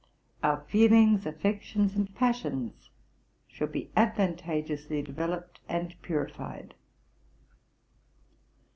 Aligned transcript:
Our 0.41 0.61
feelings, 0.63 1.27
affections, 1.27 1.95
and 1.95 2.11
passions 2.15 2.89
should 3.47 3.71
be 3.71 3.91
advantageously 3.95 5.03
developed 5.03 5.59
and 5.69 5.93
purified." 6.01 6.73